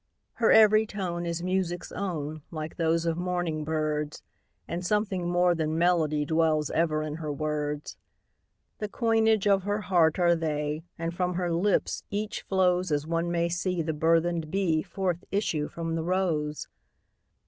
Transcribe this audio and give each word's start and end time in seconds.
Her 0.33 0.51
every 0.51 0.87
tone 0.87 1.27
is 1.27 1.43
music's 1.43 1.91
own, 1.91 2.41
Like 2.49 2.77
those 2.77 3.05
of 3.05 3.19
morning 3.19 3.63
birds, 3.63 4.23
And 4.67 4.83
something 4.83 5.29
more 5.29 5.53
than 5.53 5.77
melody 5.77 6.25
Dwells 6.25 6.71
ever 6.71 7.03
in 7.03 7.17
her 7.17 7.31
words; 7.31 7.97
The 8.79 8.89
coinage 8.89 9.45
of 9.45 9.61
her 9.61 9.81
heart 9.81 10.17
are 10.17 10.35
they, 10.35 10.81
And 10.97 11.13
from 11.13 11.35
her 11.35 11.51
lips 11.53 12.03
each 12.09 12.41
flows 12.41 12.91
As 12.91 13.05
one 13.05 13.29
may 13.29 13.47
see 13.47 13.83
the 13.83 13.93
burden'd 13.93 14.49
bee 14.49 14.81
Forth 14.81 15.23
issue 15.31 15.67
from 15.69 15.93
the 15.93 16.01
rose. 16.03 16.67